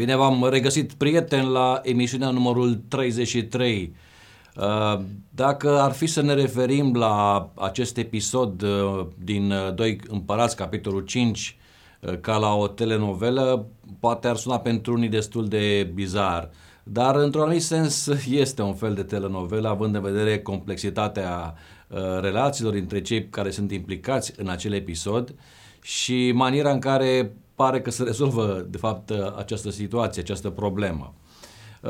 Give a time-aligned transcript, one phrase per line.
[0.00, 3.94] Bine v-am regăsit, prieteni, la emisiunea numărul 33.
[4.56, 5.00] Uh,
[5.30, 11.00] dacă ar fi să ne referim la acest episod uh, din uh, Doi Împărați, capitolul
[11.00, 11.56] 5,
[12.20, 13.66] ca la o telenovelă,
[13.98, 16.50] poate ar suna pentru unii destul de bizar,
[16.82, 18.06] dar într-un anumit sens
[18.44, 21.54] este un fel de telenovelă, având în vedere complexitatea
[22.20, 25.34] relațiilor între cei care sunt implicați în acel episod
[25.82, 31.14] și maniera în care pare că se rezolvă, de fapt, această situație, această problemă.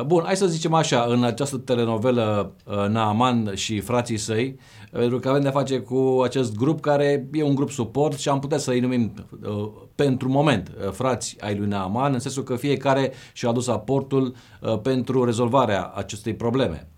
[0.07, 4.59] Bun, hai să zicem așa, în această telenovelă uh, Naaman și frații săi,
[4.93, 8.39] pentru că avem de face cu acest grup care e un grup suport și am
[8.39, 9.13] putea să-i numim
[9.43, 14.35] uh, pentru moment uh, frați ai lui Naaman, în sensul că fiecare și-a adus aportul
[14.83, 16.89] pentru rezolvarea acestei probleme.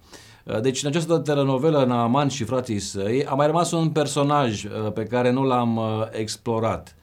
[0.60, 5.30] Deci în această telenovelă Naaman și frații săi a mai rămas un personaj pe care
[5.30, 6.96] nu l-am explorat.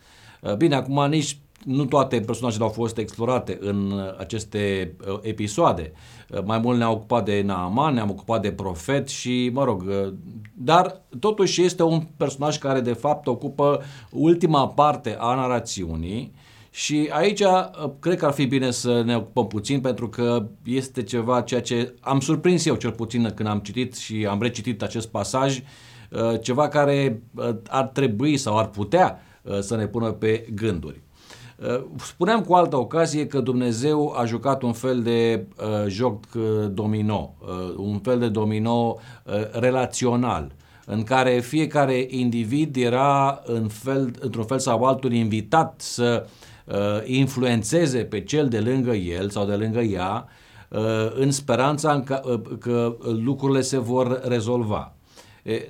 [0.58, 5.92] Bine, acum nici nu toate personajele au fost explorate în uh, aceste uh, episoade.
[6.30, 9.84] Uh, mai mult ne-am ocupat de Naaman, ne-am ocupat de profet și, mă rog,
[10.54, 16.34] dar totuși este un personaj care de fapt ocupă ultima parte a narațiunii
[16.72, 17.44] și aici
[18.00, 21.94] cred că ar fi bine să ne ocupăm puțin pentru că este ceva ceea ce
[22.00, 25.62] am surprins eu cel puțin când am citit și am recitit acest pasaj,
[26.42, 27.24] ceva care
[27.68, 29.20] ar trebui sau ar putea
[29.60, 31.02] să ne pună pe gânduri.
[31.68, 36.44] Uh, spuneam cu altă ocazie că Dumnezeu a jucat un fel de uh, joc uh,
[36.72, 40.52] domino, uh, un fel de domino uh, relațional,
[40.86, 46.28] în care fiecare individ era în fel, într-un fel sau altul invitat să
[46.66, 50.28] uh, influențeze pe cel de lângă el sau de lângă ea,
[50.70, 50.80] uh,
[51.14, 54.94] în speranța că, uh, că lucrurile se vor rezolva.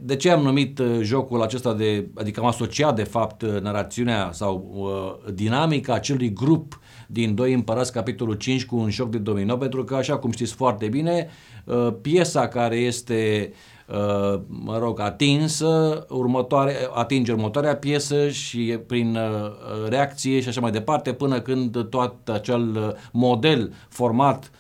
[0.01, 4.29] De ce am numit uh, jocul acesta de, adică am asociat de fapt uh, narațiunea
[4.31, 9.57] sau uh, dinamica acelui grup din Doi Împărați, capitolul 5, cu un joc de domino,
[9.57, 11.29] pentru că, așa cum știți foarte bine,
[11.63, 13.51] uh, piesa care este
[13.87, 20.71] uh, mă rog, atinsă, următoare, atinge următoarea piesă și prin uh, reacție și așa mai
[20.71, 24.51] departe, până când tot acel model format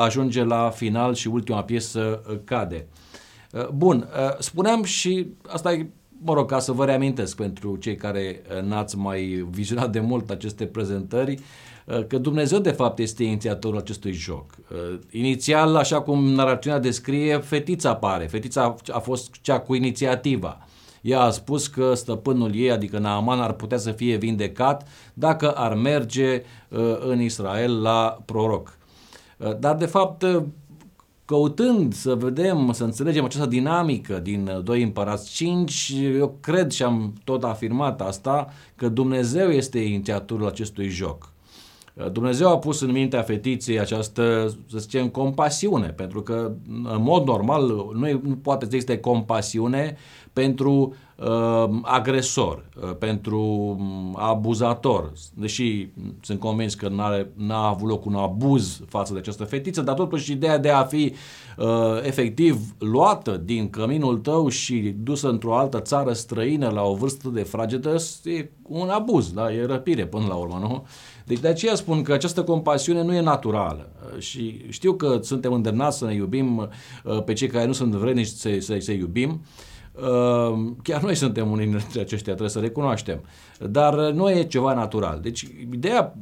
[0.00, 2.86] ajunge la final și ultima piesă cade.
[3.52, 5.86] Uh, bun, uh, spuneam și asta e,
[6.22, 10.30] mă rog, ca să vă reamintesc pentru cei care uh, n-ați mai vizionat de mult
[10.30, 11.38] aceste prezentări,
[12.08, 14.54] că Dumnezeu de fapt este inițiatorul acestui joc.
[15.10, 18.26] Inițial, așa cum narațiunea descrie, fetița apare.
[18.26, 20.58] Fetița a fost cea cu inițiativa.
[21.02, 25.74] Ea a spus că stăpânul ei, adică Naaman, ar putea să fie vindecat dacă ar
[25.74, 26.42] merge
[27.08, 28.78] în Israel la proroc.
[29.58, 30.24] Dar, de fapt,
[31.28, 36.82] căutând să vedem, să înțelegem această dinamică din uh, Doi Împărați 5, eu cred și
[36.82, 41.32] am tot afirmat asta, că Dumnezeu este inițiatorul acestui joc.
[41.98, 47.26] Uh, Dumnezeu a pus în mintea fetiței această, să zicem, compasiune, pentru că, în mod
[47.26, 49.96] normal, nu, nu poate să existe compasiune
[50.32, 55.88] pentru uh, agresor, uh, pentru um, abuzator, deși
[56.20, 56.88] sunt convins că
[57.34, 61.12] n-a avut loc un abuz față de această fetiță, dar totuși ideea de a fi
[61.56, 61.66] uh,
[62.02, 67.42] efectiv luată din căminul tău și dusă într-o altă țară străină la o vârstă de
[67.42, 69.52] fragedă e un abuz, da?
[69.52, 70.86] e răpire până la urmă, nu?
[71.28, 75.52] Deci de aceea spun că această compasiune nu e naturală uh, și știu că suntem
[75.52, 79.40] îndemnați să ne iubim uh, pe cei care nu sunt vrednici să, să, să iubim,
[80.02, 83.20] Ehm, chiar noi suntem unii dintre aceștia, trebuie să recunoaștem.
[83.58, 85.20] Dar nu e ceva natural.
[85.22, 86.14] Deci ideea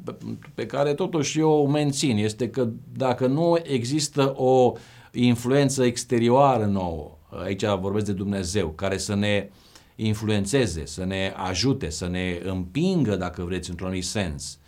[0.54, 4.72] pe care totuși eu o mențin este că dacă nu există o
[5.12, 9.50] influență exterioară nouă, aici vorbesc de Dumnezeu, care să ne
[9.96, 14.58] influențeze, să ne ajute, să ne împingă, dacă vreți, într-un anumit sens,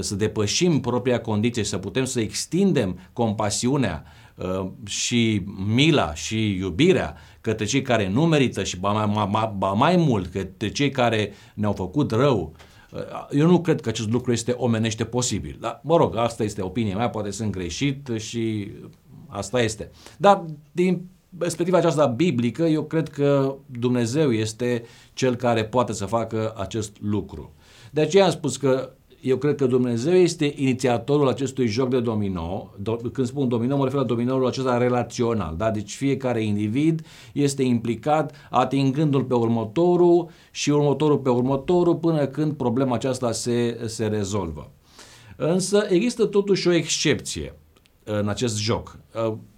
[0.00, 4.04] să depășim propria condiție și să putem să extindem compasiunea
[4.34, 9.72] uh, și mila și iubirea către cei care nu merită și ba mai, ba, ba
[9.72, 12.54] mai mult către cei care ne-au făcut rău,
[12.92, 13.00] uh,
[13.30, 15.56] eu nu cred că acest lucru este omenește posibil.
[15.60, 18.70] Dar, mă rog, asta este opinia mea, poate sunt greșit și
[19.26, 19.90] asta este.
[20.16, 26.54] Dar, din perspectiva aceasta biblică, eu cred că Dumnezeu este cel care poate să facă
[26.56, 27.52] acest lucru.
[27.90, 32.74] De aceea am spus că eu cred că Dumnezeu este inițiatorul acestui joc de domino.
[32.76, 35.54] Do- când spun domino, mă refer la dominoul acesta relațional.
[35.56, 35.70] Da?
[35.70, 42.94] Deci fiecare individ este implicat atingându-l pe următorul și următorul pe următorul până când problema
[42.94, 44.70] aceasta se, se rezolvă.
[45.36, 47.54] Însă există totuși o excepție
[48.04, 48.98] în acest joc.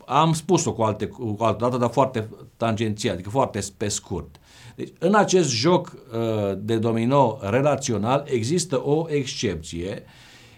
[0.06, 4.40] Am spus-o cu, alte, cu altă dată, dar foarte tangențial, adică foarte pe scurt.
[4.76, 10.02] Deci, în acest joc uh, de domino relațional există o excepție.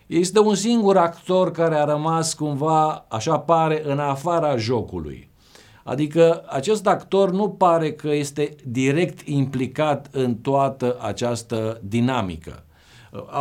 [0.06, 5.30] Este un singur actor care a rămas cumva, așa pare, în afara jocului.
[5.84, 12.64] Adică acest actor nu pare că este direct implicat în toată această dinamică.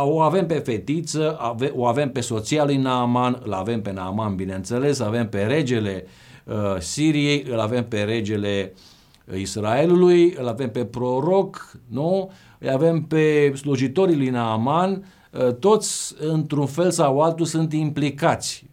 [0.04, 1.38] O avem pe fetiță,
[1.74, 6.06] o avem pe soția lui Naaman, îl avem pe Naaman, bineînțeles, avem pe regele
[6.44, 8.72] uh, Siriei, îl avem pe regele
[9.36, 12.30] Israelului, îl avem pe proroc, nu?
[12.58, 18.66] Îl avem pe slujitorii lui Naaman, uh, toți într-un fel sau altul sunt implicați.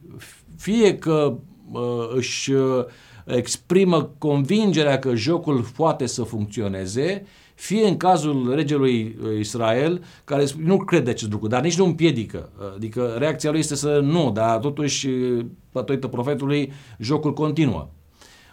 [0.58, 1.38] Fie că
[1.72, 1.82] uh,
[2.16, 2.86] își uh,
[3.26, 7.26] exprimă convingerea că jocul poate să funcționeze,
[7.56, 12.50] fie în cazul regelui uh, Israel, care nu crede acest lucru, dar nici nu împiedică.
[12.76, 17.90] Adică reacția lui este să nu, dar totuși, uh, datorită profetului, jocul continuă.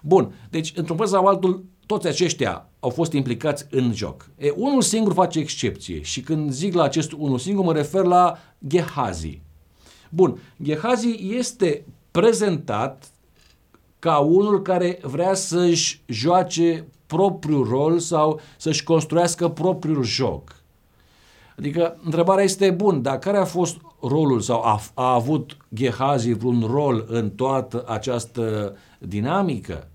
[0.02, 4.30] Bun, deci, într-un fel sau altul, toți aceștia au fost implicați în joc.
[4.38, 8.38] E, unul singur face excepție și când zic la acest unul singur mă refer la
[8.66, 9.40] Gehazi.
[10.10, 13.10] Bun, Gehazi este prezentat
[13.98, 20.56] ca unul care vrea să-și joace propriul rol sau să-și construiască propriul joc.
[21.58, 26.64] Adică întrebarea este bun, dar care a fost rolul sau a, a avut Gehazi vreun
[26.70, 29.88] rol în toată această dinamică?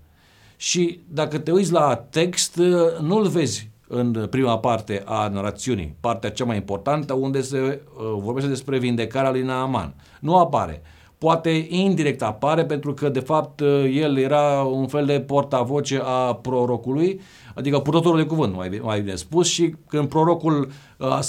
[0.56, 2.60] Și dacă te uiți la text,
[3.00, 8.48] nu-l vezi în prima parte a narațiunii, partea cea mai importantă, unde se uh, vorbește
[8.48, 9.94] despre vindecarea lui Naaman.
[10.20, 10.82] Nu apare
[11.24, 13.60] poate indirect apare pentru că de fapt
[13.92, 17.20] el era un fel de portavoce a prorocului,
[17.54, 20.68] adică purtătorul de cuvânt, mai, mai bine spus, și când prorocul
[20.98, 21.20] a,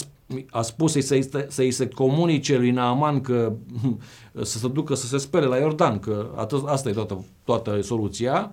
[0.49, 3.53] a spus să-i, să, să se comunice lui Naaman că
[4.41, 8.51] să se ducă să se spele la Iordan, că atât, asta e toată, toată soluția,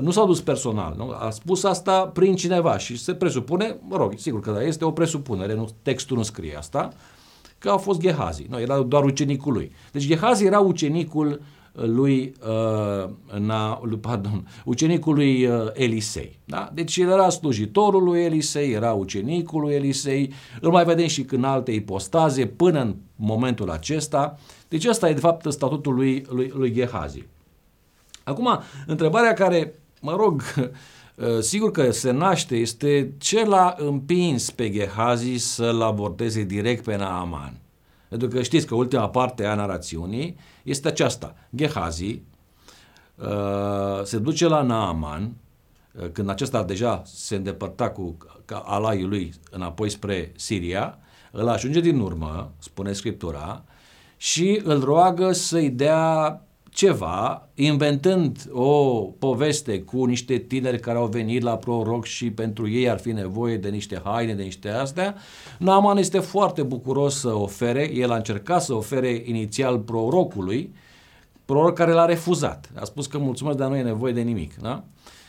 [0.00, 1.10] nu s-a dus personal, nu?
[1.18, 4.90] a spus asta prin cineva și se presupune, mă rog, sigur că da, este o
[4.90, 6.98] presupunere, nu, textul nu scrie asta, uh,
[7.62, 8.46] că a fost Gehazi.
[8.48, 9.72] Nu, era doar ucenicul lui.
[9.92, 11.28] Deci Gehazi era ucenicul
[11.72, 16.38] uh, lui, uh, na, lui pardon, ucenicul lui uh, Elisei.
[16.44, 16.70] Da?
[16.74, 21.44] Deci el era slujitorul lui Elisei, era ucenicul lui Elisei, îl mai vedem și în
[21.44, 24.38] alte ipostaze până în momentul acesta.
[24.68, 27.26] Deci ăsta e de fapt statutul lui, lui, lui Gehazi.
[28.24, 30.42] Acum, întrebarea care, mă rog,
[31.14, 36.96] Uh, sigur că se naște este ce l-a împins pe Gehazi să-l abordeze direct pe
[36.96, 37.60] Naaman.
[38.08, 41.34] Pentru că știți că ultima parte a narațiunii este aceasta.
[41.56, 42.22] Gehazi
[43.16, 45.32] uh, se duce la Naaman,
[45.92, 48.16] uh, când acesta deja se îndepărta cu
[48.64, 50.98] alaiul lui înapoi spre Siria,
[51.30, 53.64] îl ajunge din urmă, spune Scriptura,
[54.16, 56.40] și îl roagă să-i dea
[56.72, 62.90] ceva, inventând o poveste cu niște tineri care au venit la proroc și pentru ei
[62.90, 65.14] ar fi nevoie de niște haine, de niște astea,
[65.58, 70.74] Naaman este foarte bucuros să ofere, el a încercat să ofere inițial prorocului,
[71.44, 72.70] proroc care l-a refuzat.
[72.74, 74.54] A spus că mulțumesc, dar nu e nevoie de nimic.
[74.54, 74.84] Da?
[74.84, 75.21] Uh,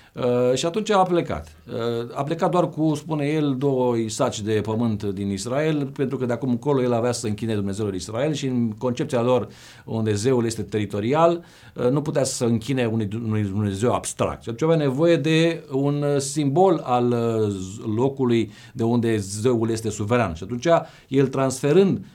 [0.54, 1.56] și atunci a plecat.
[1.68, 6.26] Uh, a plecat doar cu, spune el, două saci de pământ din Israel, pentru că
[6.26, 9.48] de acum încolo el avea să închine Dumnezeul Israel și în concepția lor,
[9.86, 11.44] unde zeul este teritorial,
[11.76, 14.44] uh, nu putea să închine unui, unui Dumnezeu abstract.
[14.44, 17.54] Și atunci avea nevoie de un simbol al uh,
[17.96, 20.34] locului de unde zeul este suveran.
[20.34, 20.68] Și atunci
[21.08, 22.06] el transferând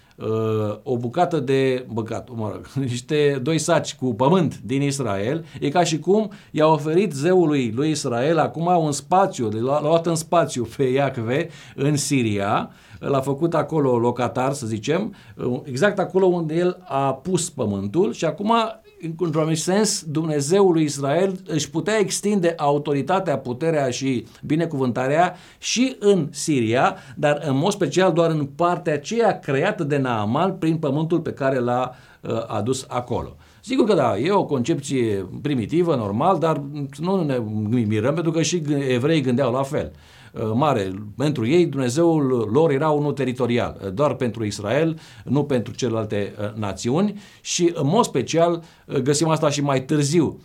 [0.82, 5.84] o bucată de, băgat, mă rog, niște doi saci cu pământ din Israel, e ca
[5.84, 10.68] și cum i-a oferit zeului lui Israel acum un spațiu, de l-a luat în spațiu
[10.76, 15.14] pe Iacve în Siria, l-a făcut acolo locatar, să zicem,
[15.62, 18.52] exact acolo unde el a pus pământul și acum
[19.00, 26.28] într-un anumit sens, Dumnezeul lui Israel își putea extinde autoritatea, puterea și binecuvântarea și în
[26.31, 31.33] Siria, dar în mod special doar în partea aceea creată de Naaman prin pământul pe
[31.33, 33.37] care l-a uh, adus acolo.
[33.61, 36.62] Sigur că da, e o concepție primitivă, normal, dar
[36.99, 37.38] nu ne
[37.87, 39.93] mirăm pentru că și evrei gândeau la fel.
[39.95, 40.17] Uh,
[40.54, 40.92] mare.
[41.16, 46.52] Pentru ei Dumnezeul lor era unul teritorial, uh, doar pentru Israel, nu pentru celelalte uh,
[46.54, 48.62] națiuni și în mod special
[49.02, 50.40] găsim asta și mai târziu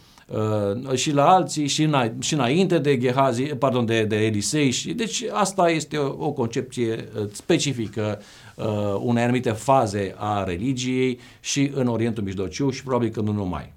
[0.94, 5.24] și la alții și, îna, și înainte de Gehazi, pardon, de, de Elisei și deci
[5.32, 8.22] asta este o, o concepție specifică
[8.56, 8.66] uh,
[9.00, 13.74] unei anumite faze a religiei și în Orientul Mijlociu și probabil că nu numai.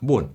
[0.00, 0.28] Bun.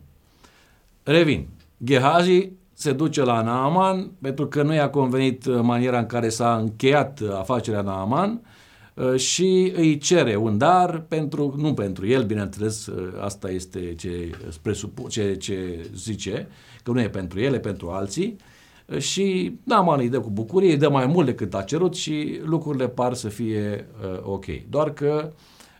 [1.03, 1.47] Revin.
[1.83, 2.49] Gehazi
[2.81, 7.19] se duce la Naaman pentru că nu i-a convenit uh, maniera în care s-a încheiat
[7.19, 8.41] uh, afacerea Naaman
[8.93, 14.29] uh, și îi cere un dar pentru, nu pentru el, bineînțeles, asta este ce,
[14.61, 16.47] presupu, ce, ce zice,
[16.83, 18.35] că nu e pentru el, e pentru alții
[18.97, 22.87] și Naaman îi dă cu bucurie, îi dă mai mult decât a cerut și lucrurile
[22.87, 24.45] par să fie uh, ok.
[24.69, 25.33] Doar că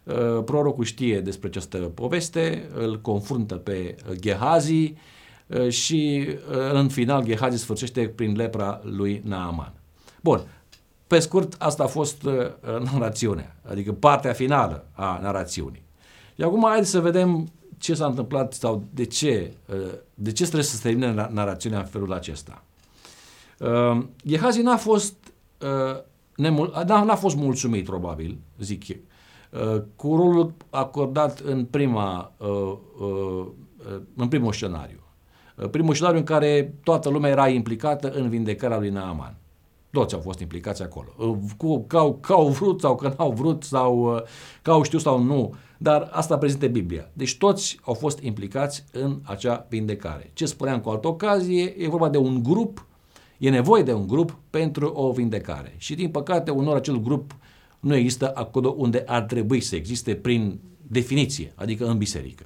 [0.04, 4.98] uh, prorocul știe despre această poveste, îl confruntă pe Gehazi uh,
[5.70, 9.74] și uh, în final Gehazi sfârșește prin lepra lui Naaman.
[10.22, 10.42] Bun,
[11.08, 12.34] pe scurt, asta a fost uh,
[12.94, 15.84] narațiunea, adică partea finală a narațiunii.
[16.36, 19.76] Și acum haideți să vedem ce s-a întâmplat sau de ce, uh,
[20.14, 22.64] de ce trebuie să se termine narațiunea în felul acesta.
[23.60, 25.16] Uh, Gehazi n-a fost,
[25.60, 26.02] uh,
[26.36, 28.98] nemul- n-a, n-a fost mulțumit, probabil, zic eu,
[29.76, 33.48] uh, cu rolul acordat în, prima, uh, uh,
[34.16, 35.01] în primul scenariu.
[35.62, 39.36] Uh, primul scenariu în care toată lumea era implicată în vindecarea lui Naaman.
[39.92, 41.08] Toți au fost implicați acolo.
[41.18, 44.22] Uh, cu, că, au, că au vrut sau că n-au vrut sau uh,
[44.62, 45.54] că au știut sau nu.
[45.78, 47.10] Dar asta prezintă Biblia.
[47.14, 50.30] Deci toți au fost implicați în acea vindecare.
[50.34, 52.86] Ce spuneam cu altă ocazie, e vorba de un grup,
[53.38, 55.74] e nevoie de un grup pentru o vindecare.
[55.78, 57.36] Și din păcate, unor acel grup
[57.80, 62.46] nu există acolo unde ar trebui să existe prin definiție, adică în biserică.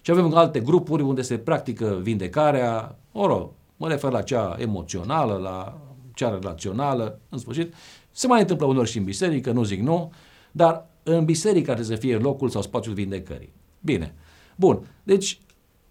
[0.00, 5.80] Și avem alte grupuri unde se practică vindecarea, oro, mă refer la cea emoțională, la
[6.14, 7.74] cea relațională, în sfârșit.
[8.10, 10.12] Se mai întâmplă unor și în biserică, nu zic nu,
[10.52, 13.52] dar în biserică trebuie să fie locul sau spațiul vindecării.
[13.80, 14.14] Bine.
[14.56, 14.86] Bun.
[15.02, 15.40] Deci,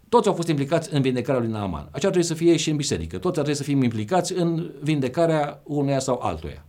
[0.08, 1.82] toți au fost implicați în vindecarea lui Naaman.
[1.84, 3.18] Așa trebuie să fie și în biserică.
[3.18, 6.64] Toți ar trebui să fim implicați în vindecarea uneia sau altuia.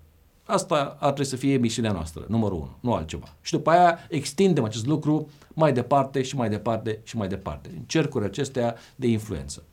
[0.49, 3.35] Asta ar trebui să fie misiunea noastră, numărul unu, nu altceva.
[3.41, 7.81] Și după aia extindem acest lucru mai departe și mai departe și mai departe, în
[7.85, 9.63] cercuri acestea de influență.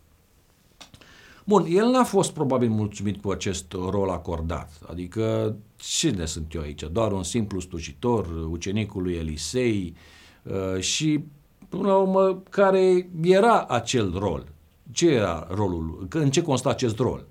[1.45, 4.71] Bun, el n-a fost probabil mulțumit cu acest rol acordat.
[4.91, 6.83] Adică, cine sunt eu aici?
[6.93, 9.95] Doar un simplu slujitor, ucenicul lui Elisei
[10.43, 11.25] uh, și,
[11.69, 14.47] până la urmă, care era acel rol?
[14.91, 16.07] Ce era rolul?
[16.11, 17.27] În ce consta acest rol?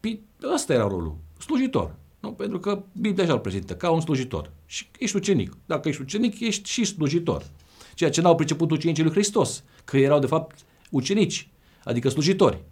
[0.00, 0.22] Păi,
[0.54, 1.94] ăsta era rolul, slujitor.
[2.26, 2.32] Nu?
[2.32, 4.50] Pentru că Biblia așa îl prezintă, ca un slujitor.
[4.66, 5.56] Și ești ucenic.
[5.66, 7.46] Dacă ești ucenic, ești și slujitor.
[7.94, 10.58] Ceea ce n-au priceput ucenicii lui Hristos, că erau de fapt
[10.90, 11.48] ucenici,
[11.84, 12.64] adică slujitori.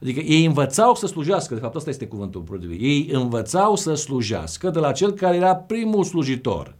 [0.00, 2.80] Adică ei învățau să slujească, de fapt asta este cuvântul potrivit.
[2.80, 6.74] Ei învățau să slujească de la cel care era primul slujitor.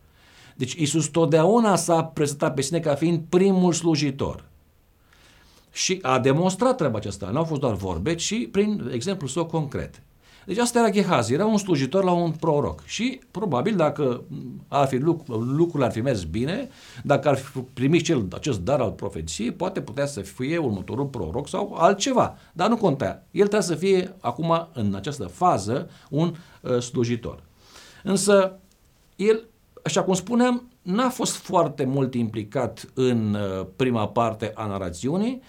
[0.56, 4.44] Deci Isus totdeauna s-a prezentat pe sine ca fiind primul slujitor.
[5.72, 7.30] Și a demonstrat treaba aceasta.
[7.30, 10.02] Nu au fost doar vorbe, ci prin exemplu său concret.
[10.46, 14.22] Deci asta era Gehazi, era un slujitor la un proroc și probabil dacă
[14.68, 14.96] ar fi
[15.28, 16.68] lucrurile ar fi mers bine,
[17.04, 21.48] dacă ar fi primit cel, acest dar al profeției, poate putea să fie următorul proroc
[21.48, 23.22] sau altceva, dar nu conta.
[23.30, 27.42] El trebuie să fie acum în această fază un uh, slujitor.
[28.02, 28.58] Însă
[29.16, 29.44] el,
[29.84, 35.42] așa cum spuneam, n-a fost foarte mult implicat în uh, prima parte a narațiunii,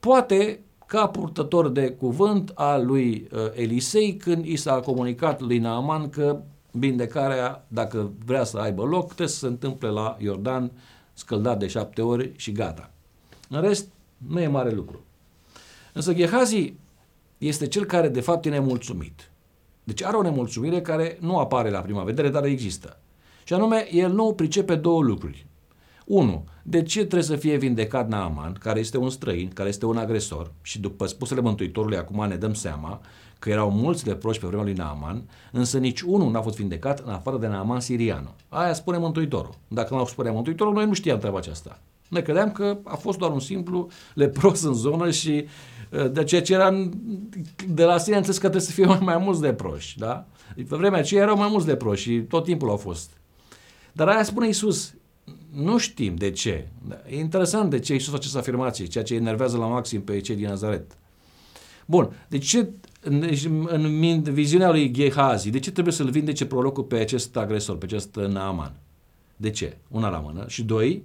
[0.00, 0.60] poate
[0.92, 6.40] ca purtător de cuvânt al lui uh, Elisei când i s-a comunicat lui Naaman că
[6.70, 10.70] vindecarea, dacă vrea să aibă loc, trebuie să se întâmple la Iordan,
[11.12, 12.90] scăldat de șapte ori și gata.
[13.48, 15.04] În rest, nu e mare lucru.
[15.92, 16.74] Însă Gehazi
[17.38, 19.30] este cel care de fapt e nemulțumit.
[19.84, 22.98] Deci are o nemulțumire care nu apare la prima vedere, dar există.
[23.44, 25.46] Și anume, el nu pricepe două lucruri.
[26.06, 26.44] 1.
[26.62, 30.52] De ce trebuie să fie vindecat Naaman, care este un străin, care este un agresor
[30.62, 33.00] și după spusele Mântuitorului acum ne dăm seama
[33.38, 37.12] că erau mulți leproși pe vremea lui Naaman, însă nici unul n-a fost vindecat în
[37.12, 38.34] afară de Naaman sirianul.
[38.48, 39.54] Aia spune Mântuitorul.
[39.68, 41.78] Dacă nu au spune Mântuitorul, noi nu știam treaba aceasta.
[42.08, 45.44] Ne credeam că a fost doar un simplu lepros în zonă și
[45.90, 46.88] uh, de ceea ce era
[47.68, 49.98] de la sine înțeles că trebuie să fie mai, mai mulți leproși.
[49.98, 50.26] Da?
[50.54, 53.10] Pe vremea aceea erau mai mulți leproși și tot timpul au fost.
[53.92, 54.94] Dar aia spune Isus,
[55.54, 56.68] nu știm de ce.
[57.08, 60.36] E interesant de ce Iisus face această afirmație, ceea ce enervează la maxim pe cei
[60.36, 60.96] din Nazaret.
[61.86, 62.68] Bun, de ce
[63.00, 63.28] în,
[63.66, 68.14] în viziunea lui Gehazi, de ce trebuie să-l vindece prorocul pe acest agresor, pe acest
[68.16, 68.72] Naaman?
[69.36, 69.76] De ce?
[69.88, 70.44] Una la mână.
[70.48, 71.02] Și doi,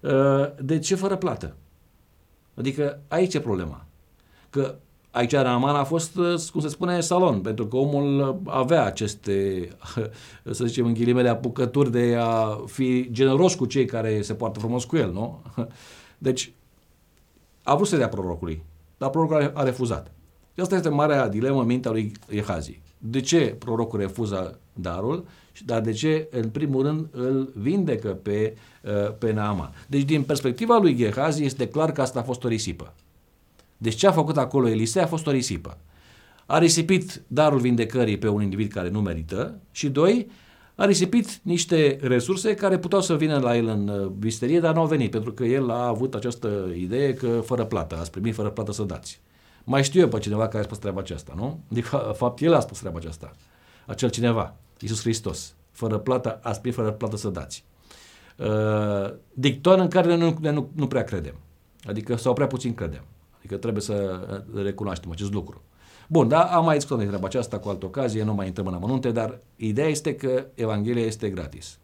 [0.00, 1.56] uh, de ce fără plată?
[2.54, 3.86] Adică aici e problema.
[4.50, 4.78] Că
[5.10, 9.68] Aici Raman a fost, uh, cum se spune, salon, pentru că omul uh, avea aceste,
[10.50, 14.84] să zicem, în ghilimele, apucături de a fi generos cu cei care se poartă frumos
[14.84, 15.40] cu el, nu?
[16.18, 16.52] Deci,
[17.62, 18.62] a vrut să dea prorocului,
[18.98, 20.10] dar prorocul a refuzat.
[20.54, 22.80] Și asta este marea dilemă în mintea lui Ehazi.
[22.98, 25.26] De ce prorocul refuză darul,
[25.64, 29.74] dar de ce, în primul rând, îl vindecă pe, uh, pe Naaman?
[29.86, 32.92] Deci, din perspectiva lui Gehazi, este clar că asta a fost o risipă.
[33.82, 35.78] Deci ce a făcut acolo Elisei a fost o risipă.
[36.46, 40.26] A risipit darul vindecării pe un individ care nu merită și doi,
[40.74, 44.80] a risipit niște resurse care puteau să vină la el în uh, bisterie, dar nu
[44.80, 48.50] au venit, pentru că el a avut această idee că fără plată, ați primit fără
[48.50, 49.20] plată să dați.
[49.64, 51.60] Mai știu eu pe cineva care a spus treaba aceasta, nu?
[51.70, 53.30] Adică, fapt, el a spus treaba aceasta.
[53.86, 55.54] Acel cineva, Iisus Hristos.
[55.70, 57.64] Fără plată, ați primit fără plată să dați.
[58.36, 61.34] uh, dicton în care nu, nu, nu prea credem.
[61.84, 63.04] Adică, sau prea puțin credem.
[63.40, 64.20] Adică trebuie să
[64.54, 65.62] recunoaștem acest lucru.
[66.08, 68.74] Bun, da, am mai discutat de treaba aceasta cu altă ocazie, nu mai intrăm în
[68.74, 71.78] amănunte, dar ideea este că Evanghelia este gratis,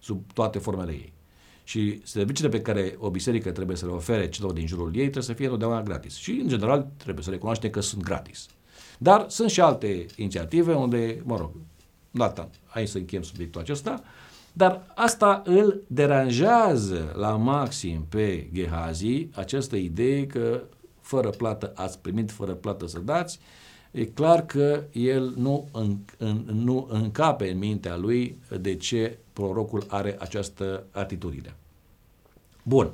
[0.00, 1.12] sub toate formele ei.
[1.64, 5.22] Și serviciile pe care o biserică trebuie să le ofere celor din jurul ei trebuie
[5.22, 6.14] să fie întotdeauna gratis.
[6.16, 8.46] Și, în general, trebuie să recunoaștem că sunt gratis.
[8.98, 11.50] Dar sunt și alte inițiative unde, mă rog,
[12.10, 14.02] data, hai să închem subiectul acesta,
[14.52, 20.62] dar asta îl deranjează la maxim pe Gehazi, această idee că
[21.10, 23.38] fără plată ați primit, fără plată să dați,
[23.90, 29.84] e clar că el nu, în, în, nu încape în mintea lui de ce prorocul
[29.88, 31.54] are această atitudine.
[32.62, 32.90] Bun.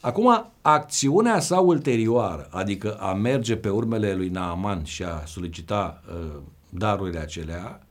[0.00, 6.40] Acum, acțiunea sa ulterioară, adică a merge pe urmele lui Naaman și a solicita uh,
[6.68, 7.86] darurile acelea,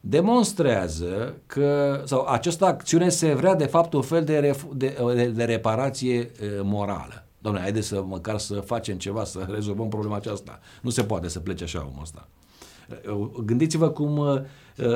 [0.00, 5.26] demonstrează că, sau această acțiune se vrea de fapt un fel de, ref, de, de,
[5.26, 7.25] de reparație uh, morală.
[7.38, 10.60] Doamne, haide să măcar să facem ceva, să rezolvăm problema aceasta.
[10.82, 12.28] Nu se poate să plece așa omul ăsta.
[13.10, 14.40] Uh, gândiți-vă cum uh,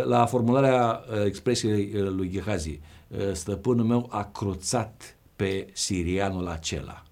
[0.04, 2.80] la formularea uh, expresiei lui Gehazi,
[3.32, 7.02] stăpânul meu a cruțat pe sirianul acela.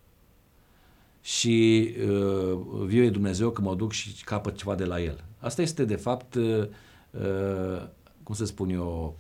[1.21, 5.25] Și uh, viu e Dumnezeu că mă duc și capăt ceva de la el.
[5.39, 6.69] Asta este, de fapt, uh,
[8.23, 9.17] cum să spun eu,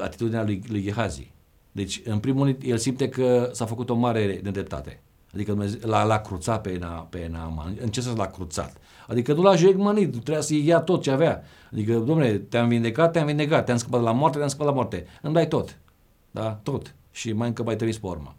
[0.00, 1.32] atitudinea lui, lui Gehazi.
[1.72, 5.00] Deci, în primul rând, el simte că s-a făcut o mare nedreptate.
[5.34, 7.78] Adică l-a, l-a cruțat pe, Na, pe Naaman.
[7.80, 8.76] În ce sens l-a cruțat?
[9.06, 11.42] Adică nu l-a jegmănit, trebuia să ia tot ce avea.
[11.72, 14.80] Adică, domnule, te-am vindecat, te-am vindecat, te-am scăpat de la moarte, te-am scăpat de la
[14.80, 15.06] moarte.
[15.22, 15.78] Îmi dai tot.
[16.30, 16.60] Da?
[16.62, 16.94] Tot.
[17.10, 18.36] Și mai încă mai trimis pe urmă.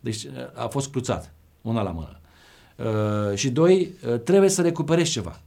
[0.00, 2.20] Deci a fost cruțat, una la mână.
[2.76, 5.40] Uh, și doi, uh, trebuie să recuperezi ceva.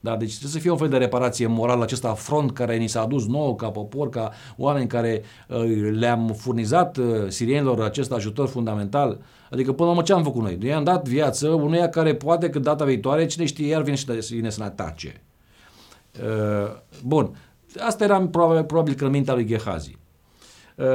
[0.00, 3.00] Da, deci trebuie să fie un fel de reparație morală acest afront care ni s-a
[3.00, 9.20] adus nouă ca popor, ca oameni care uh, le-am furnizat uh, sirienilor acest ajutor fundamental.
[9.50, 10.56] Adică până la urmă ce am făcut noi?
[10.60, 14.34] Noi am dat viață unuia care poate că data viitoare, cine știe, iar vine, și
[14.34, 15.22] vine să ne atace.
[16.22, 16.70] Uh,
[17.04, 17.36] bun,
[17.78, 19.98] asta era probabil, probabil că mintea lui Gehazi.
[20.74, 20.86] Uh,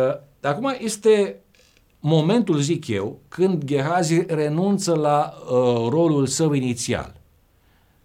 [0.41, 1.41] acum este
[1.99, 7.21] momentul, zic eu, când Gehazi renunță la uh, rolul său inițial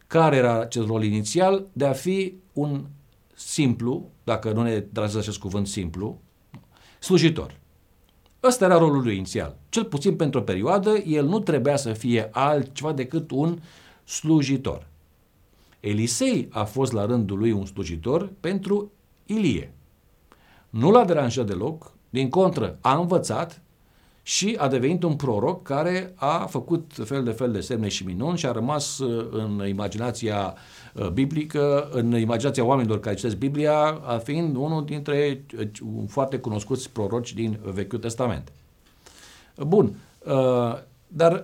[0.08, 1.66] care era acest rol inițial?
[1.72, 2.84] De a fi un
[3.34, 6.20] simplu, dacă nu ne trazează acest cuvânt simplu,
[6.98, 7.56] slujitor.
[8.42, 9.56] Ăsta era rolul lui inițial.
[9.68, 13.58] Cel puțin pentru o perioadă, el nu trebuia să fie altceva decât un
[14.04, 14.86] slujitor.
[15.80, 18.92] Elisei a fost la rândul lui un slujitor pentru
[19.26, 19.72] Ilie.
[20.70, 23.62] Nu l-a deranjat deloc, din contră, a învățat
[24.28, 28.38] și a devenit un proroc care a făcut fel de fel de semne și minuni
[28.38, 30.54] și a rămas uh, în imaginația
[30.94, 35.68] uh, biblică, în imaginația oamenilor care citesc Biblia, a fiind unul dintre uh,
[36.08, 38.52] foarte cunoscuți proroci din Vechiul Testament.
[39.66, 39.94] Bun,
[41.06, 41.42] dar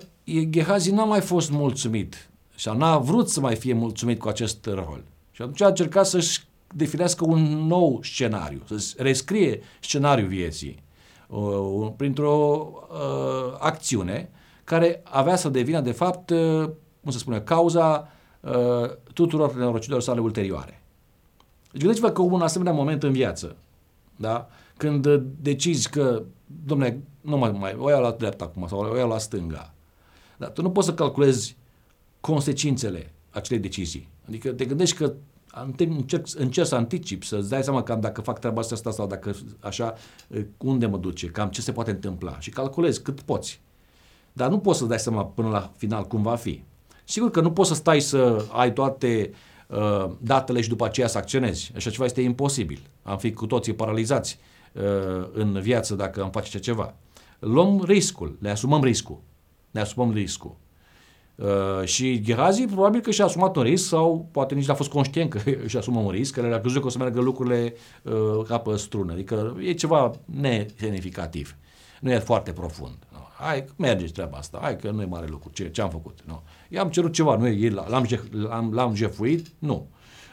[0.49, 5.03] Gehazi n-a mai fost mulțumit și n-a vrut să mai fie mulțumit cu acest rol.
[5.31, 6.39] Și atunci a încercat să-și
[6.75, 10.83] definească un nou scenariu, să rescrie scenariul vieții
[11.27, 14.29] uh, printr-o uh, acțiune
[14.63, 16.69] care avea să devină, de fapt, uh,
[17.01, 18.07] cum să spune, cauza
[18.39, 20.81] uh, tuturor nenorocirilor sale ulterioare.
[21.71, 23.55] Deci gândiți-vă că un asemenea moment în viață,
[24.15, 24.47] da?
[24.77, 26.23] când decizi că,
[26.65, 29.73] domnule, nu mai, mai o iau la dreapta acum sau o iau la stânga,
[30.37, 31.55] dar tu nu poți să calculezi
[32.19, 34.09] consecințele acelei decizii.
[34.27, 35.13] Adică te gândești că
[35.77, 39.93] încerc, încerc să anticip, să-ți dai seama cam dacă fac treaba asta sau dacă așa,
[40.57, 43.61] unde mă duce, cam ce se poate întâmpla și calculezi cât poți.
[44.33, 46.63] Dar nu poți să dai seama până la final cum va fi.
[47.03, 49.33] Sigur că nu poți să stai să ai toate
[49.67, 51.71] uh, datele și după aceea să acționezi.
[51.75, 52.79] Așa ceva este imposibil.
[53.03, 54.39] Am fi cu toții paralizați
[54.73, 56.93] uh, în viață dacă am face ceva.
[57.39, 59.19] Luăm riscul, le asumăm riscul.
[59.71, 60.55] Ne asumăm riscul.
[61.35, 65.29] Uh, și Gerazi probabil că și-a asumat un risc sau poate nici n-a fost conștient
[65.29, 68.13] că și-a asumat un risc, că le-a crezut că o să meargă lucrurile uh,
[68.47, 69.11] ca pe strună.
[69.11, 71.55] Adică e ceva nesemnificativ.
[72.01, 72.95] Nu e foarte profund.
[73.11, 73.19] No.
[73.37, 74.59] Hai, merge treaba asta.
[74.61, 75.49] Hai că nu e mare lucru.
[75.53, 76.19] Ce, ce am făcut?
[76.25, 76.41] No.
[76.69, 77.35] I-am cerut ceva.
[77.35, 79.47] Nu e, l-am, l-am, l-am jefuit?
[79.59, 79.87] Nu.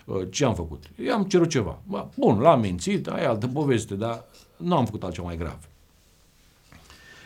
[0.04, 0.84] Uh, ce am făcut?
[1.04, 1.78] I-am cerut ceva.
[2.14, 4.24] Bun, l-am mințit, ai altă poveste, dar
[4.56, 5.58] nu am făcut altceva mai grav.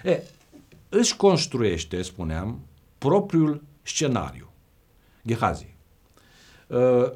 [0.04, 0.22] E,
[0.88, 2.58] își construiește, spuneam,
[3.06, 4.52] propriul scenariu.
[5.26, 5.74] Gehazi.
[6.66, 7.10] Uh,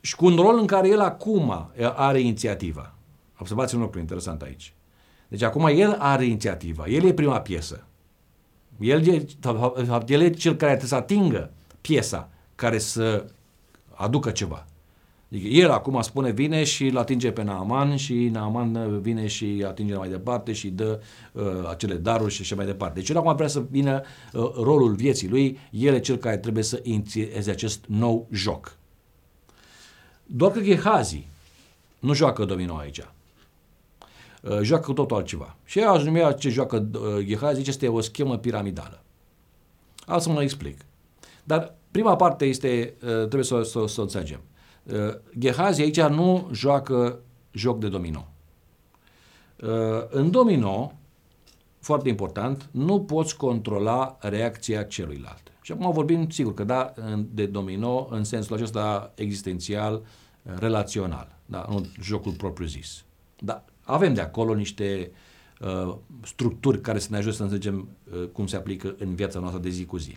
[0.00, 2.94] și cu un rol în care el acum are inițiativa.
[3.38, 4.74] Observați un lucru interesant aici.
[5.28, 6.86] Deci acum el are inițiativa.
[6.86, 7.84] El e prima piesă.
[8.80, 9.26] El e,
[10.06, 11.50] el e cel care trebuie să atingă
[11.80, 13.24] piesa care să
[13.94, 14.66] aducă ceva.
[15.32, 19.94] Adică el acum spune vine și îl atinge pe Naaman și Naaman vine și atinge
[19.94, 21.00] mai departe și dă
[21.32, 22.98] uh, acele daruri și așa mai departe.
[22.98, 26.64] Deci el acum vrea să vină uh, rolul vieții lui, el e cel care trebuie
[26.64, 28.76] să inițieze acest nou joc.
[30.26, 31.26] Doar că Gehazi
[31.98, 33.00] nu joacă domino aici.
[34.42, 35.56] Uh, joacă cu totul altceva.
[35.64, 39.02] Și eu aș numi ce joacă uh, Gehazi, este o schemă piramidală.
[40.06, 40.78] Al să mă explic.
[41.44, 44.40] Dar prima parte este, uh, trebuie să, să, să o înțelegem.
[44.82, 47.18] Uh, Gehazi aici nu joacă
[47.50, 48.28] joc de domino.
[49.62, 49.68] Uh,
[50.08, 50.92] în domino,
[51.78, 55.52] foarte important, nu poți controla reacția celuilalt.
[55.60, 56.92] Și acum vorbim, sigur că da,
[57.30, 60.02] de domino în sensul acesta existențial,
[60.42, 63.04] relațional, da, nu jocul propriu-zis.
[63.38, 65.10] Da, avem de acolo niște
[65.60, 69.60] uh, structuri care să ne ajute să înțelegem uh, cum se aplică în viața noastră
[69.60, 70.16] de zi cu zi.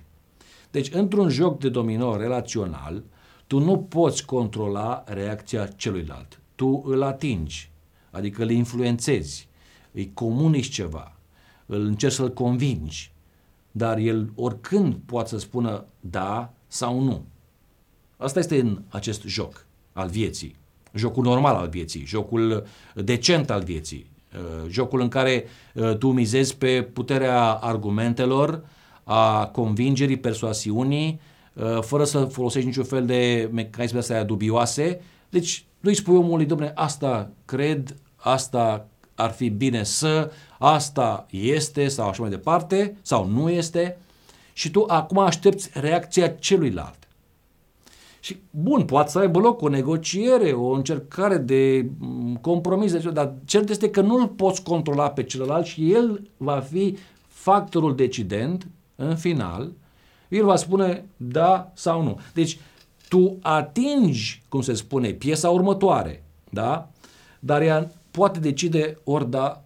[0.71, 3.03] Deci, într-un joc de domino relațional,
[3.47, 6.39] tu nu poți controla reacția celuilalt.
[6.55, 7.71] Tu îl atingi,
[8.11, 9.47] adică îl influențezi,
[9.91, 11.15] îi comunici ceva,
[11.65, 13.11] îl încerci să-l convingi,
[13.71, 17.25] dar el oricând poate să spună da sau nu.
[18.17, 20.55] Asta este în acest joc al vieții,
[20.93, 26.57] jocul normal al vieții, jocul decent al vieții, uh, jocul în care uh, tu mizezi
[26.57, 28.65] pe puterea argumentelor,
[29.03, 31.34] a convingerii, persoasiunii, Uh,
[31.81, 35.01] fără să folosești niciun fel de mecanisme astea dubioase.
[35.29, 41.87] Deci nu îi spui omului, domnule, asta cred, asta ar fi bine să, asta este
[41.87, 43.97] sau așa mai departe, sau nu este,
[44.53, 46.97] și tu acum aștepți reacția celuilalt.
[48.19, 53.69] Și bun, poate să aibă loc o negociere, o încercare de mm, compromis, dar cert
[53.69, 59.15] este că nu îl poți controla pe celălalt și el va fi factorul decident în
[59.15, 59.71] final
[60.27, 62.19] el va spune da sau nu.
[62.33, 62.59] Deci,
[63.09, 66.89] tu atingi, cum se spune, piesa următoare, da?
[67.39, 69.63] Dar ea poate decide ori da,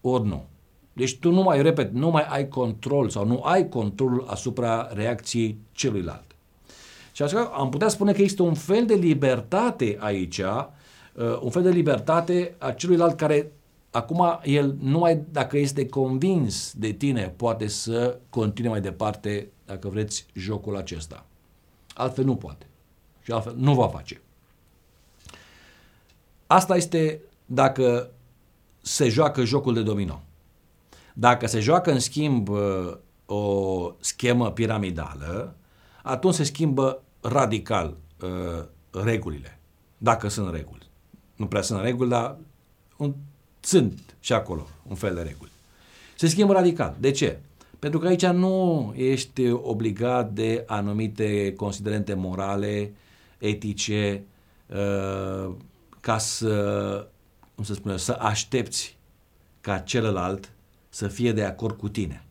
[0.00, 0.44] ori nu.
[0.92, 5.58] Deci tu nu mai, repet, nu mai ai control sau nu ai control asupra reacției
[5.72, 6.24] celuilalt.
[7.12, 11.62] Și așa am putea spune că există un fel de libertate aici, uh, un fel
[11.62, 13.52] de libertate a celuilalt care
[13.90, 20.26] acum el numai dacă este convins de tine poate să continue mai departe dacă vreți,
[20.32, 21.24] jocul acesta.
[21.94, 22.66] Altfel nu poate.
[23.22, 24.20] Și altfel nu va face.
[26.46, 28.10] Asta este dacă
[28.82, 30.22] se joacă jocul de domino.
[31.14, 35.56] Dacă se joacă, în schimb, uh, o schemă piramidală,
[36.02, 39.58] atunci se schimbă radical uh, regulile.
[39.98, 40.90] Dacă sunt reguli.
[41.36, 42.36] Nu prea sunt reguli, dar
[42.96, 43.14] un,
[43.60, 45.50] sunt și acolo un fel de reguli.
[46.16, 46.96] Se schimbă radical.
[47.00, 47.40] De ce?
[47.78, 52.92] Pentru că aici nu ești obligat de anumite considerente morale,
[53.38, 54.24] etice,
[54.66, 55.54] uh,
[56.00, 57.06] ca să,
[57.54, 58.96] cum să spune, să aștepți
[59.60, 60.52] ca celălalt
[60.88, 62.24] să fie de acord cu tine.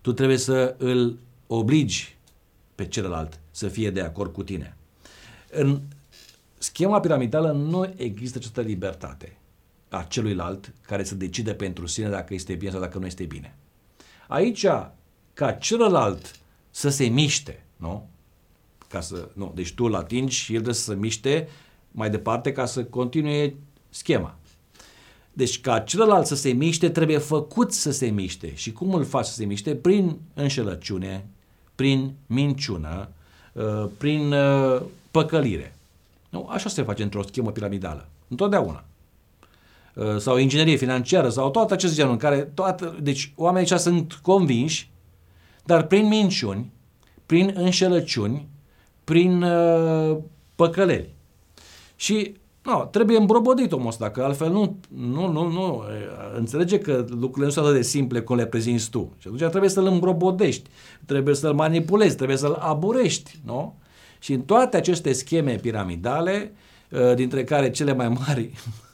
[0.00, 2.16] Tu trebuie să îl obligi
[2.74, 4.76] pe celălalt să fie de acord cu tine.
[5.50, 5.80] În
[6.58, 9.36] schema piramidală nu există această libertate
[9.88, 13.56] a celuilalt care să decide pentru sine dacă este bine sau dacă nu este bine.
[14.26, 14.66] Aici,
[15.34, 16.38] ca celălalt
[16.70, 18.08] să se miște, nu?
[18.88, 21.48] Ca să, nu, deci tu îl atingi și el trebuie să se miște
[21.90, 23.54] mai departe ca să continue
[23.90, 24.36] schema.
[25.32, 28.54] Deci ca celălalt să se miște, trebuie făcut să se miște.
[28.54, 29.74] Și cum îl faci să se miște?
[29.74, 31.26] Prin înșelăciune,
[31.74, 33.08] prin minciună,
[33.52, 35.76] uh, prin uh, păcălire.
[36.28, 36.48] Nu?
[36.50, 38.08] Așa se face într-o schemă piramidală.
[38.28, 38.84] Întotdeauna.
[39.96, 44.18] Uh, sau inginerie financiară sau toate aceste genuri în care toată, deci oamenii ăștia sunt
[44.22, 44.90] convinși,
[45.64, 46.72] dar prin minciuni,
[47.26, 48.48] prin înșelăciuni,
[49.04, 50.16] prin uh,
[50.54, 51.14] păcăleli.
[51.94, 55.82] Și nu, trebuie îmbrobodit omul ăsta, că altfel nu, nu, nu, nu,
[56.36, 59.12] înțelege că lucrurile nu sunt atât de simple cum le prezinți tu.
[59.18, 60.70] Și atunci trebuie să-l îmbrobodești,
[61.06, 63.78] trebuie să-l manipulezi, trebuie să-l aburești, nu?
[64.18, 66.52] Și în toate aceste scheme piramidale,
[66.90, 68.50] uh, dintre care cele mai mari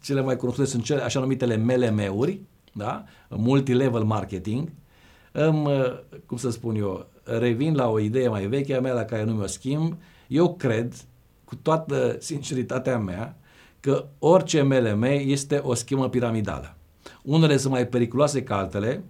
[0.00, 2.40] cele mai cunoscute sunt cele așa numitele MLM-uri,
[2.72, 3.04] da?
[3.28, 4.72] multi-level marketing.
[5.32, 5.68] Îmi,
[6.26, 9.32] cum să spun eu, revin la o idee mai veche a mea la care nu
[9.32, 9.96] mi-o schimb.
[10.26, 10.94] Eu cred,
[11.44, 13.36] cu toată sinceritatea mea,
[13.80, 16.76] că orice MLM este o schemă piramidală.
[17.22, 19.04] Unele sunt mai periculoase ca altele,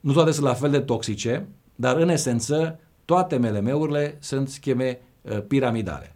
[0.00, 5.42] nu toate sunt la fel de toxice, dar în esență toate MLM-urile sunt scheme uh,
[5.48, 6.14] piramidale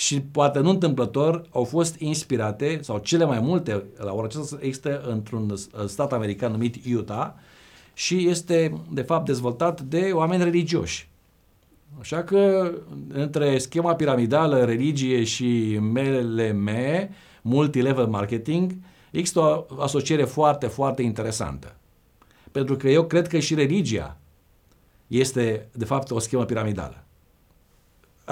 [0.00, 5.02] și poate nu întâmplător au fost inspirate, sau cele mai multe la ora aceasta există
[5.06, 5.54] într-un
[5.86, 7.30] stat american numit Utah
[7.94, 11.10] și este de fapt dezvoltat de oameni religioși.
[11.98, 12.72] Așa că
[13.08, 16.68] între schema piramidală, religie și MLM,
[17.42, 18.72] multilevel marketing,
[19.10, 21.76] există o asociere foarte, foarte interesantă.
[22.52, 24.16] Pentru că eu cred că și religia
[25.06, 27.04] este, de fapt, o schemă piramidală.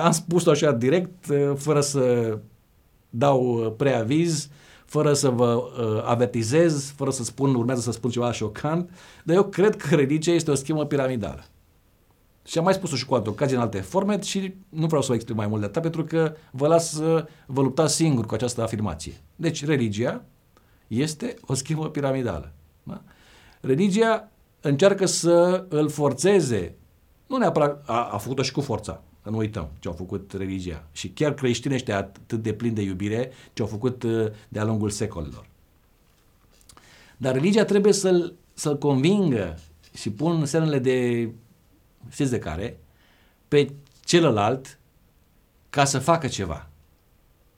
[0.03, 2.39] Am spus-o așa direct, fără să
[3.11, 4.49] dau preaviz,
[4.85, 8.91] fără să vă uh, avertizez, fără să spun, urmează să spun ceva șocant,
[9.25, 11.45] dar eu cred că religia este o schemă piramidală.
[12.45, 15.13] Și am mai spus-o și cu alte ocazii în alte forme și nu vreau să
[15.13, 18.35] o explic mai mult de atât pentru că vă las să vă luptați singur cu
[18.35, 19.13] această afirmație.
[19.37, 20.25] Deci religia
[20.87, 22.53] este o schemă piramidală.
[22.83, 23.03] Da?
[23.61, 24.31] Religia
[24.61, 26.75] încearcă să îl forțeze,
[27.27, 30.85] nu neapărat, a, a făcut-o și cu forța, să nu uităm ce au făcut religia.
[30.93, 34.91] Și chiar creștinii ăștia atât de plini de iubire ce au făcut uh, de-a lungul
[34.91, 35.47] secolelor.
[37.17, 39.59] Dar religia trebuie să-l, să-l convingă
[39.95, 41.29] și pun semnele de,
[42.11, 42.79] știți de care,
[43.49, 43.73] pe
[44.05, 44.79] celălalt
[45.71, 46.69] ca să facă ceva.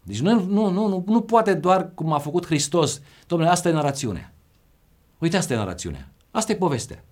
[0.02, 3.00] Deci nu, nu, nu, nu, nu poate doar cum a făcut Hristos.
[3.26, 4.32] Domnule, asta e narațiunea.
[5.18, 6.08] Uite, asta e narațiunea.
[6.30, 7.04] Asta e povestea.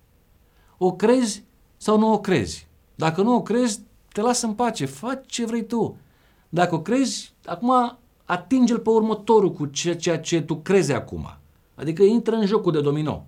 [0.77, 1.43] O crezi
[1.77, 2.67] sau nu o crezi.
[2.95, 5.97] Dacă nu o crezi, te lasă în pace, faci ce vrei tu.
[6.49, 11.37] Dacă o crezi, acum atinge-l pe următorul cu ceea ce tu crezi acum.
[11.75, 13.25] Adică intră în jocul de domino.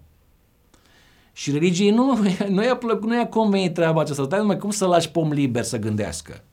[1.34, 4.24] Și religiei nu, nu i-a plăcut, nu i-a convenit treaba aceasta.
[4.24, 6.44] Stai numai cum să lași pe om liber să gândească.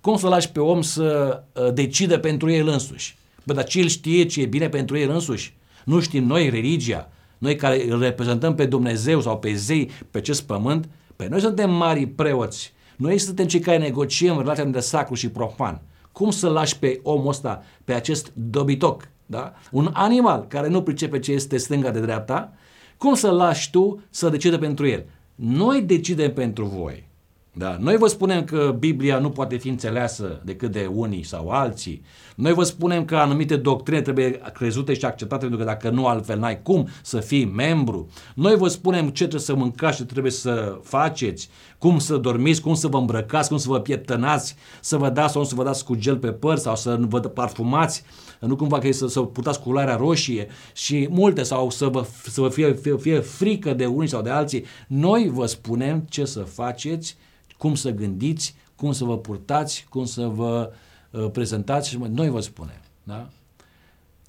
[0.00, 3.18] Cum să lași pe om să uh, decide pentru el însuși.
[3.44, 5.56] Bă, dar ce el știe ce e bine pentru el însuși?
[5.84, 10.42] Nu știm noi religia, noi care îl reprezentăm pe Dumnezeu sau pe zei pe acest
[10.42, 12.72] pământ, pe noi suntem mari preoți.
[13.00, 15.80] Noi suntem cei care negociem relația între sacru și profan.
[16.12, 19.52] Cum să lași pe omul ăsta, pe acest dobitoc, da?
[19.70, 22.52] un animal care nu pricepe ce este stânga de dreapta,
[22.96, 25.04] cum să lași tu să decide pentru el?
[25.34, 27.08] Noi decidem pentru voi.
[27.52, 27.76] Da?
[27.80, 32.02] Noi vă spunem că Biblia nu poate fi înțeleasă decât de unii sau alții.
[32.36, 36.38] Noi vă spunem că anumite doctrine trebuie crezute și acceptate pentru că dacă nu altfel
[36.38, 38.08] n-ai cum să fii membru.
[38.34, 42.74] Noi vă spunem ce trebuie să mâncați, ce trebuie să faceți, cum să dormiți, cum
[42.74, 45.84] să vă îmbrăcați, cum să vă pietănați, să vă dați sau nu să vă dați
[45.84, 48.02] cu gel pe păr sau să vă parfumați,
[48.40, 52.48] nu cumva că să, să purtați culoarea roșie și multe sau să vă, să vă
[52.48, 54.64] fie, fie, fie frică de unii sau de alții.
[54.86, 57.16] Noi vă spunem ce să faceți
[57.60, 60.72] cum să gândiți, cum să vă purtați, cum să vă
[61.10, 62.80] uh, prezentați și noi vă spunem.
[63.02, 63.28] Da?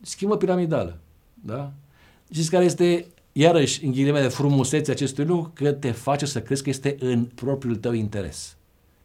[0.01, 0.97] Schimbă piramidală.
[1.33, 1.71] Da?
[2.31, 5.51] Știți care este, iarăși, în ghilimele, frumusețea acestui lucru?
[5.53, 8.55] Că te face să crezi că este în propriul tău interes.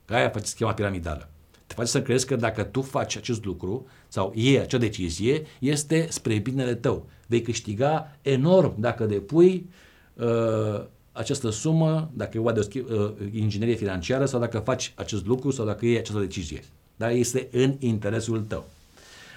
[0.05, 1.29] Că aia face schema piramidală.
[1.67, 6.07] Te face să crezi că dacă tu faci acest lucru sau iei acea decizie, este
[6.11, 7.07] spre binele tău.
[7.27, 9.71] Vei câștiga enorm dacă depui
[10.15, 10.85] uh,
[11.17, 15.51] această sumă, dacă e vorba de o uh, inginerie financiară sau dacă faci acest lucru
[15.51, 16.65] sau dacă iei această decizie.
[16.97, 18.65] Dar este în interesul tău.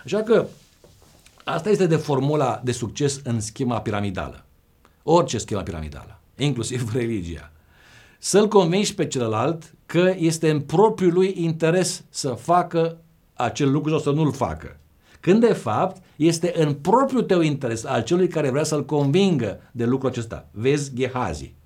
[0.03, 0.45] Așa că
[1.43, 4.45] asta este de formula de succes în schema piramidală.
[5.03, 7.51] Orice schema piramidală, inclusiv religia.
[8.19, 12.97] Să-l convingi pe celălalt că este în propriul lui interes să facă
[13.33, 14.77] acel lucru sau să nu-l facă.
[15.19, 19.85] Când de fapt este în propriul tău interes al celui care vrea să-l convingă de
[19.85, 20.47] lucrul acesta.
[20.51, 21.57] Vezi Gehazi.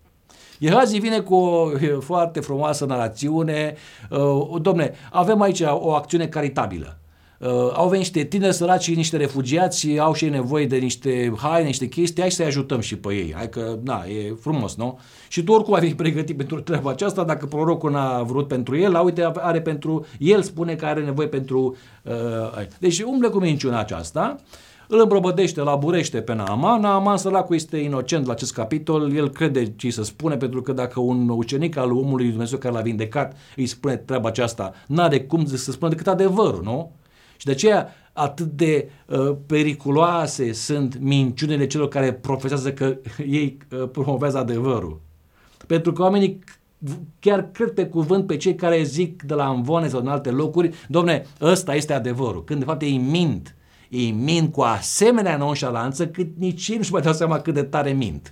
[0.63, 3.75] Gehazi vine cu o foarte frumoasă narațiune.
[4.09, 6.97] Uh, domne, avem aici o acțiune caritabilă.
[7.39, 11.33] Uh, au venit niște tineri săraci și niște refugiați, au și ei nevoie de niște
[11.37, 13.33] haine, niște chestii, hai să-i ajutăm și pe ei.
[13.35, 14.99] Hai că, na, e frumos, nu?
[15.27, 18.91] Și tu oricum ai fi pregătit pentru treaba aceasta, dacă prorocul n-a vrut pentru el,
[18.91, 21.75] la uite, are pentru, el spune că are nevoie pentru...
[22.03, 22.13] Uh,
[22.79, 24.35] deci umble cu minciuna aceasta.
[24.39, 24.43] Uh,
[24.93, 26.81] îl îmbrobădește, la burește pe Naaman.
[26.81, 30.99] Naaman săracul este inocent la acest capitol, el crede ce să spune, pentru că dacă
[30.99, 35.71] un ucenic al omului Dumnezeu care l-a vindecat îi spune treaba aceasta, n-are cum să
[35.71, 36.91] spună decât adevărul, nu?
[37.37, 42.97] Și de aceea atât de uh, periculoase sunt minciunile celor care profesează că
[43.39, 45.01] ei uh, promovează adevărul.
[45.67, 46.39] Pentru că oamenii
[47.19, 50.73] chiar cred pe cuvânt pe cei care zic de la învone sau în alte locuri,
[50.87, 53.55] domne, ăsta este adevărul, când de fapt ei mint
[53.93, 57.91] ei mint cu asemenea nonșalanță cât nici ei nu-și mai dau seama cât de tare
[57.91, 58.31] mint.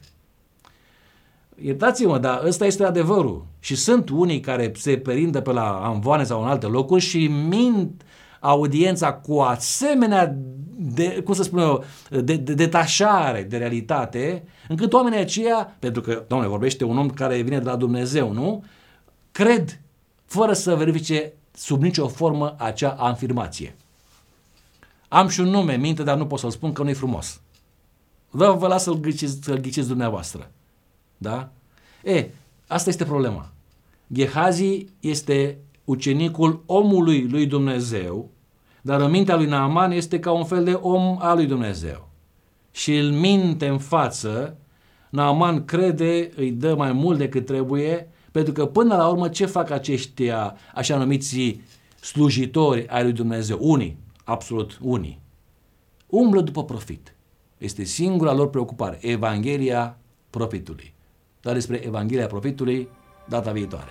[1.64, 3.46] Iertați-mă, dar ăsta este adevărul.
[3.60, 8.02] Și sunt unii care se perindă pe la anvoane sau în alte locuri și mint
[8.40, 10.36] audiența cu asemenea,
[10.76, 16.24] de, cum să spun eu, de, de detașare de realitate, încât oamenii aceia, pentru că,
[16.28, 18.64] domnule, vorbește un om care vine de la Dumnezeu, nu?
[19.32, 19.80] Cred,
[20.26, 23.76] fără să verifice sub nicio formă acea afirmație.
[25.14, 27.42] Am și un nume, minte, dar nu pot să-l spun că nu e frumos.
[28.30, 30.52] Vă, vă las să-l ghiciți, să ghiciți dumneavoastră.
[31.18, 31.50] Da?
[32.04, 32.30] E,
[32.68, 33.52] asta este problema.
[34.14, 38.30] Gehazi este ucenicul omului lui Dumnezeu,
[38.82, 42.10] dar în mintea lui Naaman este ca un fel de om al lui Dumnezeu.
[42.72, 44.58] Și îl minte în față,
[45.10, 49.70] Naaman crede, îi dă mai mult decât trebuie, pentru că până la urmă ce fac
[49.70, 51.60] aceștia așa numiți
[52.00, 53.58] slujitori ai lui Dumnezeu?
[53.62, 53.98] Unii,
[54.32, 55.20] absolut unii.
[56.08, 57.16] Umblă după profit.
[57.58, 59.98] Este singura lor preocupare, Evanghelia
[60.30, 60.94] profitului.
[61.42, 62.88] Dar despre Evanghelia profitului
[63.28, 63.90] data viitoare.